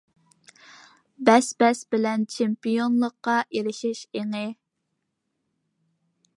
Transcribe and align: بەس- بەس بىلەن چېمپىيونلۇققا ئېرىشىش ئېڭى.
بەس- 1.29 1.49
بەس 1.63 1.81
بىلەن 1.91 2.25
چېمپىيونلۇققا 2.37 3.37
ئېرىشىش 3.59 4.03
ئېڭى. 4.21 4.45